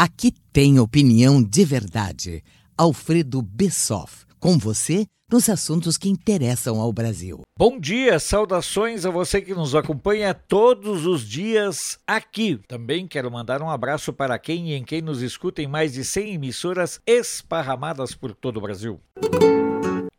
Aqui 0.00 0.32
tem 0.52 0.78
opinião 0.78 1.42
de 1.42 1.64
verdade. 1.64 2.44
Alfredo 2.76 3.42
Bessoff, 3.42 4.24
com 4.38 4.56
você 4.56 5.04
nos 5.28 5.48
assuntos 5.48 5.98
que 5.98 6.08
interessam 6.08 6.80
ao 6.80 6.92
Brasil. 6.92 7.40
Bom 7.58 7.80
dia, 7.80 8.20
saudações 8.20 9.04
a 9.04 9.10
você 9.10 9.42
que 9.42 9.52
nos 9.52 9.74
acompanha 9.74 10.32
todos 10.32 11.04
os 11.04 11.28
dias 11.28 11.98
aqui. 12.06 12.60
Também 12.68 13.08
quero 13.08 13.28
mandar 13.28 13.60
um 13.60 13.68
abraço 13.68 14.12
para 14.12 14.38
quem 14.38 14.70
e 14.70 14.74
em 14.74 14.84
quem 14.84 15.02
nos 15.02 15.20
escuta 15.20 15.60
em 15.62 15.66
mais 15.66 15.94
de 15.94 16.04
100 16.04 16.34
emissoras 16.34 17.00
esparramadas 17.04 18.14
por 18.14 18.32
todo 18.36 18.58
o 18.58 18.60
Brasil. 18.60 19.00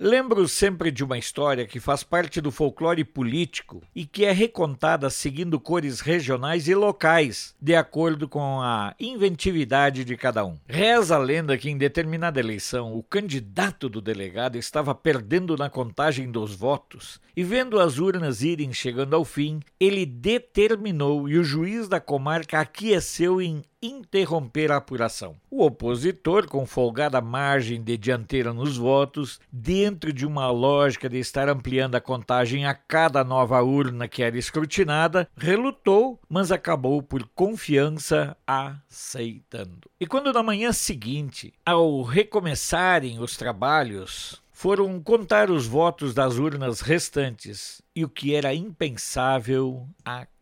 Lembro 0.00 0.46
sempre 0.46 0.92
de 0.92 1.02
uma 1.02 1.18
história 1.18 1.66
que 1.66 1.80
faz 1.80 2.04
parte 2.04 2.40
do 2.40 2.52
folclore 2.52 3.02
político 3.02 3.82
e 3.92 4.06
que 4.06 4.24
é 4.24 4.30
recontada 4.30 5.10
seguindo 5.10 5.58
cores 5.58 5.98
regionais 5.98 6.68
e 6.68 6.74
locais, 6.76 7.52
de 7.60 7.74
acordo 7.74 8.28
com 8.28 8.60
a 8.60 8.94
inventividade 9.00 10.04
de 10.04 10.16
cada 10.16 10.44
um. 10.44 10.56
Reza 10.68 11.16
a 11.16 11.18
lenda 11.18 11.58
que 11.58 11.68
em 11.68 11.76
determinada 11.76 12.38
eleição 12.38 12.94
o 12.96 13.02
candidato 13.02 13.88
do 13.88 14.00
delegado 14.00 14.56
estava 14.56 14.94
perdendo 14.94 15.56
na 15.56 15.68
contagem 15.68 16.30
dos 16.30 16.54
votos 16.54 17.20
e, 17.36 17.42
vendo 17.42 17.80
as 17.80 17.98
urnas 17.98 18.40
irem 18.40 18.72
chegando 18.72 19.16
ao 19.16 19.24
fim, 19.24 19.58
ele 19.80 20.06
determinou 20.06 21.28
e 21.28 21.36
o 21.36 21.42
juiz 21.42 21.88
da 21.88 21.98
comarca 21.98 22.60
aqueceu 22.60 23.42
em 23.42 23.64
interromper 23.82 24.70
a 24.70 24.76
apuração. 24.76 25.36
O 25.50 25.64
opositor, 25.64 26.46
com 26.48 26.66
folgada 26.66 27.20
margem 27.20 27.82
de 27.82 27.96
dianteira 27.96 28.52
nos 28.52 28.76
votos, 28.76 29.40
dentro 29.52 30.12
de 30.12 30.26
uma 30.26 30.50
lógica 30.50 31.08
de 31.08 31.18
estar 31.18 31.48
ampliando 31.48 31.94
a 31.94 32.00
contagem 32.00 32.66
a 32.66 32.74
cada 32.74 33.22
nova 33.22 33.62
urna 33.62 34.08
que 34.08 34.22
era 34.22 34.36
escrutinada, 34.38 35.28
relutou, 35.36 36.18
mas 36.28 36.50
acabou 36.50 37.02
por 37.02 37.28
confiança 37.34 38.36
aceitando. 38.46 39.90
E 40.00 40.06
quando 40.06 40.32
na 40.32 40.42
manhã 40.42 40.72
seguinte, 40.72 41.52
ao 41.64 42.02
recomeçarem 42.02 43.18
os 43.20 43.36
trabalhos, 43.36 44.42
foram 44.58 45.00
contar 45.00 45.50
os 45.50 45.66
votos 45.66 46.12
das 46.12 46.36
urnas 46.36 46.80
restantes 46.80 47.80
e 47.94 48.04
o 48.04 48.08
que 48.08 48.34
era 48.34 48.52
impensável 48.52 49.88
aconteceu. 50.04 50.37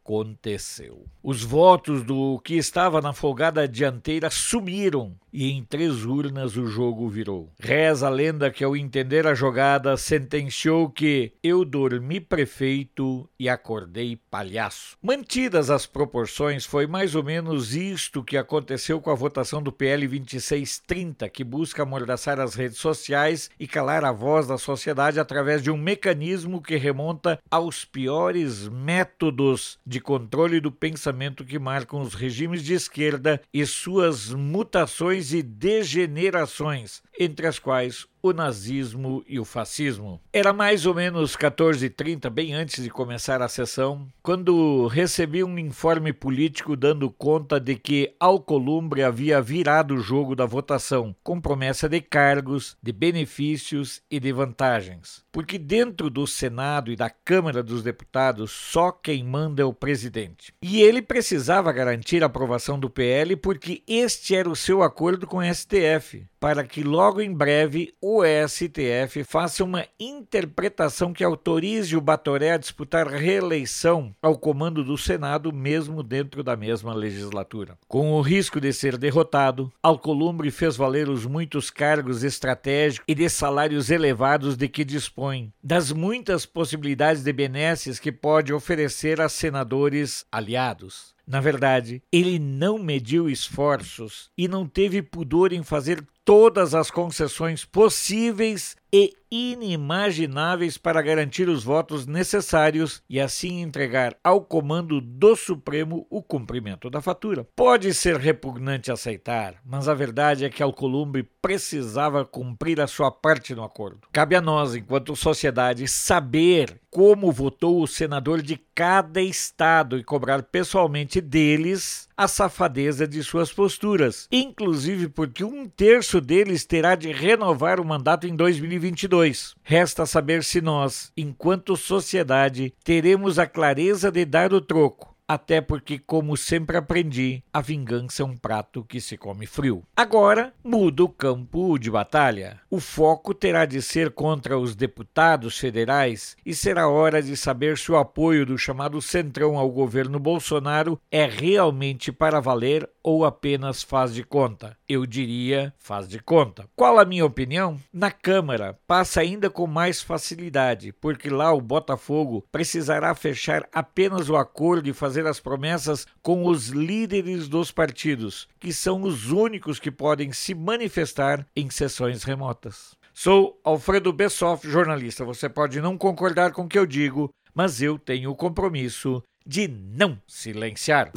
Os 1.23 1.43
votos 1.43 2.05
do 2.05 2.39
que 2.45 2.55
estava 2.55 3.01
na 3.01 3.13
folgada 3.13 3.67
dianteira 3.67 4.31
sumiram 4.31 5.15
e 5.37 5.53
em 5.53 5.63
três 5.63 6.07
urnas 6.07 6.57
o 6.57 6.67
jogo 6.67 7.07
virou. 7.11 7.53
Reza 7.61 8.07
a 8.07 8.11
lenda 8.11 8.51
que, 8.51 8.65
ao 8.65 8.75
entender 8.75 9.27
a 9.27 9.35
jogada, 9.35 9.95
sentenciou 9.99 10.89
que 10.89 11.35
eu 11.43 11.63
dormi 11.63 12.21
prefeito 12.21 13.29
e 13.39 13.47
acordei 13.47 14.19
palhaço. 14.31 14.97
Mantidas 15.03 15.69
as 15.69 15.85
proporções, 15.85 16.65
foi 16.65 16.87
mais 16.87 17.15
ou 17.15 17.23
menos 17.23 17.75
isto 17.75 18.25
que 18.25 18.39
aconteceu 18.39 18.99
com 18.99 19.11
a 19.11 19.15
votação 19.15 19.63
do 19.63 19.71
PL 19.71 20.09
2630, 20.09 21.29
que 21.29 21.45
busca 21.45 21.83
amordaçar 21.83 22.41
as 22.41 22.55
redes 22.55 22.79
sociais 22.79 23.51
e 23.61 23.67
calar 23.67 24.07
a 24.07 24.13
voz 24.13 24.47
da 24.47 24.57
sociedade 24.57 25.21
através 25.21 25.63
de 25.63 25.71
um 25.71 25.77
mecanismo 25.77 26.63
que 26.63 26.77
remonta 26.77 27.39
aos 27.51 27.85
piores 27.85 28.69
métodos 28.69 29.79
de 29.87 30.01
controle 30.01 30.61
do 30.61 30.73
pensamento 30.73 31.45
que 31.45 31.59
marcam 31.59 32.01
os 32.01 32.15
regimes 32.15 32.65
de 32.65 32.73
esquerda 32.73 33.39
e 33.53 33.67
suas 33.67 34.31
mutações 34.33 35.26
e 35.33 35.43
degenerações, 35.43 37.03
entre 37.19 37.47
as 37.47 37.59
quais 37.59 38.07
o 38.29 38.33
nazismo 38.33 39.25
e 39.29 39.39
o 39.39 39.45
fascismo. 39.45 40.21
Era 40.33 40.53
mais 40.53 40.85
ou 40.87 40.95
menos 40.95 41.37
14h30, 41.37 42.29
bem 42.31 42.55
antes 42.55 42.83
de 42.83 42.91
começar 42.91 43.41
a 43.41 43.49
sessão, 43.49 44.07
quando 44.23 44.87
recebi 44.87 45.45
um 45.45 45.59
informe 45.59 46.13
político 46.13 46.77
dando 46.77 47.11
conta 47.11 47.61
de 47.61 47.77
que 47.77 48.15
Alcolumbre 48.19 49.03
havia 49.03 49.41
virado 49.41 49.95
o 49.95 50.01
jogo 50.01 50.35
da 50.35 50.47
votação, 50.47 51.15
com 51.23 51.41
promessa 51.41 51.89
de 51.89 52.01
cargos, 52.01 52.77
de 52.83 52.93
benefícios 52.93 54.03
e 54.11 54.19
de 54.19 54.33
vantagens. 54.33 55.25
Porque 55.31 55.59
dentro 55.59 56.11
do 56.11 56.27
Senado 56.27 56.91
e 56.91 56.97
da 56.97 57.11
Câmara 57.11 57.63
dos 57.63 57.83
Deputados, 57.83 58.51
só 58.51 58.91
quem 58.91 59.23
manda 59.23 59.63
é 59.63 59.65
o 59.65 59.73
presidente. 59.73 60.53
E 60.61 60.81
ele 60.81 61.03
precisava 61.03 61.73
garantir 61.73 62.23
a 62.23 62.27
aprovação 62.27 62.79
do 62.79 62.91
PL 62.91 63.37
porque 63.37 63.83
este 63.87 64.35
era 64.35 64.49
o 64.49 64.57
seu 64.57 64.83
acordo 64.83 65.27
com 65.27 65.39
o 65.39 65.55
STF 65.55 66.27
para 66.47 66.63
que 66.63 66.85
logo 66.85 67.21
em 67.21 67.35
breve 67.35 67.93
o 68.01 68.23
STF 68.25 69.25
faça 69.25 69.65
uma 69.65 69.85
interpretação 69.99 71.13
que 71.13 71.25
autorize 71.25 71.97
o 71.97 72.01
Batoré 72.01 72.53
a 72.53 72.57
disputar 72.57 73.09
reeleição 73.09 74.15
ao 74.23 74.39
comando 74.39 74.85
do 74.85 74.97
Senado, 74.97 75.53
mesmo 75.53 76.05
dentro 76.05 76.45
da 76.45 76.55
mesma 76.57 76.95
legislatura. 76.95 77.77
Com 77.89 78.13
o 78.13 78.21
risco 78.21 78.61
de 78.61 78.73
ser 78.73 78.97
derrotado, 78.97 79.73
Alcolumbre 79.83 80.53
fez 80.53 80.77
valer 80.77 81.09
os 81.09 81.27
muitos 81.27 81.69
cargos 81.69 82.23
estratégicos 82.23 83.05
e 83.09 83.15
de 83.17 83.29
salários 83.29 83.91
elevados 83.91 84.57
de 84.57 84.69
que 84.69 84.85
dispõe, 84.85 85.53
das 85.61 85.91
muitas 85.91 86.47
possibilidades 86.47 87.25
de 87.25 87.33
benesses 87.33 87.99
que 87.99 88.13
pode 88.13 88.53
oferecer 88.53 89.21
a 89.21 89.29
senadores 89.29 90.25
aliados. 90.31 91.16
Na 91.27 91.41
verdade, 91.41 92.03
ele 92.13 92.39
não 92.39 92.79
mediu 92.79 93.29
esforços 93.29 94.31
e 94.39 94.47
não 94.47 94.67
teve 94.67 95.03
pudor 95.03 95.53
em 95.53 95.63
fazer 95.63 96.05
todas 96.25 96.75
as 96.75 96.91
concessões 96.91 97.65
possíveis 97.65 98.77
e 98.93 99.15
inimagináveis 99.31 100.79
para 100.79 101.03
garantir 101.03 101.49
os 101.49 101.65
votos 101.65 102.07
necessários 102.07 103.03
e 103.09 103.21
assim 103.21 103.61
entregar 103.61 104.17
ao 104.23 104.41
comando 104.41 105.01
do 105.01 105.35
Supremo 105.35 106.07
o 106.09 106.23
cumprimento 106.23 106.89
da 106.89 107.01
fatura. 107.01 107.47
Pode 107.57 107.93
ser 107.93 108.17
repugnante 108.17 108.91
aceitar, 108.91 109.57
mas 109.65 109.89
a 109.89 109.95
verdade 109.95 110.45
é 110.45 110.51
que 110.51 110.63
Alcolumbre 110.63 111.29
precisava 111.43 112.25
cumprir 112.25 112.81
a 112.81 112.87
sua 112.87 113.11
parte 113.11 113.55
no 113.55 113.65
acordo. 113.65 114.09
Cabe 114.13 114.37
a 114.37 114.41
nós, 114.41 114.75
enquanto 114.75 115.17
sociedade, 115.17 115.89
saber 115.89 116.81
como 116.91 117.31
votou 117.31 117.83
o 117.83 117.87
senador 117.87 118.41
de 118.41 118.59
cada 118.75 119.21
estado 119.21 119.99
e 119.99 120.05
cobrar 120.05 120.43
pessoalmente 120.45 121.21
deles 121.21 122.09
a 122.17 122.27
safadeza 122.27 123.07
de 123.07 123.23
suas 123.23 123.53
posturas, 123.53 124.27
inclusive 124.33 125.09
porque 125.09 125.45
um 125.45 125.69
terço 125.69 126.21
deles 126.21 126.65
terá 126.65 126.95
de 126.95 127.13
renovar 127.13 127.79
o 127.79 127.85
mandato 127.85 128.27
em 128.27 128.35
2022. 128.79 129.55
Resta 129.63 130.07
saber 130.07 130.45
se 130.45 130.61
nós, 130.61 131.13
enquanto 131.17 131.77
sociedade, 131.77 132.73
teremos 132.85 133.39
a 133.39 133.47
clareza 133.47 134.11
de 134.11 134.25
dar 134.25 134.53
o 134.53 134.61
troco 134.61 135.16
até 135.29 135.61
porque, 135.61 135.99
como 135.99 136.37
sempre 136.37 136.77
aprendi, 136.77 137.43
a 137.53 137.61
vingança 137.61 138.23
é 138.23 138.27
um 138.27 138.37
prato 138.37 138.85
que 138.85 139.01
se 139.01 139.17
come 139.17 139.47
frio. 139.47 139.83
Agora 139.97 140.53
muda 140.63 141.05
o 141.05 141.09
campo 141.09 141.79
de 141.79 141.91
batalha. 141.91 142.61
O 142.71 142.79
foco 142.81 143.35
terá 143.35 143.65
de 143.65 143.83
ser 143.83 144.11
contra 144.11 144.59
os 144.59 144.75
deputados 144.75 145.59
federais 145.59 146.37
e 146.45 146.55
será 146.55 146.89
hora 146.89 147.23
de 147.23 147.37
saber 147.37 147.79
se 147.79 147.91
o 147.91 147.97
apoio 147.97 148.47
do 148.47 148.57
chamado 148.57 149.01
Centrão 149.03 149.57
ao 149.59 149.71
governo 149.71 150.19
Bolsonaro 150.19 151.01
é 151.11 151.25
realmente 151.25 152.13
para 152.13 152.41
valer 152.41 152.89
ou 153.03 153.25
apenas 153.25 153.85
faz 153.85 154.13
de 154.13 154.25
conta. 154.25 154.77
Eu 154.89 155.07
diria 155.07 155.73
faz 155.79 156.09
de 156.09 156.19
conta. 156.19 156.69
Qual 156.75 156.99
a 156.99 157.05
minha 157.05 157.25
opinião? 157.25 157.79
Na 157.93 158.11
Câmara 158.11 158.77
passa 158.87 159.21
ainda 159.21 159.49
com 159.49 159.67
mais 159.67 160.03
facilidade, 160.03 160.93
porque 160.93 161.31
lá 161.31 161.53
o 161.53 161.61
Botafogo 161.61 162.45
precisará 162.51 163.15
fechar 163.15 163.69
apenas 163.73 164.29
o 164.29 164.37
acordo 164.37 164.89
e 164.89 164.93
fazer 164.93 165.16
fazer 165.17 165.27
as 165.27 165.41
promessas 165.41 166.07
com 166.23 166.47
os 166.47 166.69
líderes 166.69 167.49
dos 167.49 167.71
partidos, 167.71 168.47
que 168.61 168.71
são 168.71 169.03
os 169.03 169.31
únicos 169.31 169.79
que 169.79 169.91
podem 169.91 170.31
se 170.31 170.55
manifestar 170.55 171.47
em 171.57 171.71
sessões 171.71 172.23
remotas. 172.23 172.95
Sou 173.15 173.59
Alfredo 173.65 174.13
Bessoff, 174.13 174.69
jornalista. 174.69 175.25
Você 175.25 175.49
pode 175.49 175.81
não 175.81 175.97
concordar 175.97 176.53
com 176.53 176.65
o 176.65 176.69
que 176.69 176.79
eu 176.79 176.85
digo, 176.85 177.31
mas 177.55 177.81
eu 177.81 177.99
tenho 177.99 178.31
o 178.31 178.37
compromisso 178.37 179.23
de 179.47 179.67
não 179.69 180.21
silenciar. 180.27 181.13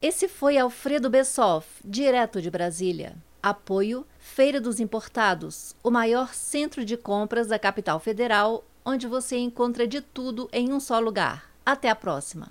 Esse 0.00 0.26
foi 0.26 0.58
Alfredo 0.58 1.08
Bessoff, 1.08 1.68
direto 1.84 2.42
de 2.42 2.50
Brasília. 2.50 3.14
Apoio 3.40 4.04
Feira 4.18 4.60
dos 4.60 4.80
Importados, 4.80 5.76
o 5.84 5.90
maior 5.90 6.34
centro 6.34 6.84
de 6.84 6.96
compras 6.96 7.46
da 7.46 7.58
capital 7.60 8.00
federal, 8.00 8.64
onde 8.84 9.06
você 9.06 9.36
encontra 9.36 9.86
de 9.86 10.00
tudo 10.00 10.48
em 10.52 10.72
um 10.72 10.80
só 10.80 10.98
lugar. 10.98 11.51
Até 11.64 11.88
a 11.88 11.94
próxima! 11.94 12.48